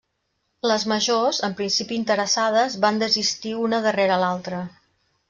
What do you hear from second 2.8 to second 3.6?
van desistir